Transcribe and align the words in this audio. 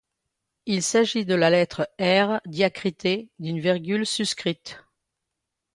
Il 0.65 0.81
s’agit 0.81 1.25
de 1.27 1.35
la 1.35 1.51
lettre 1.51 1.87
R 2.01 2.39
diacritée 2.47 3.29
d’une 3.37 3.59
virgule 3.59 4.07
suscrite. 4.07 4.79